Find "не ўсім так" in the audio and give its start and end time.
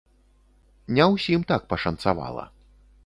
0.97-1.67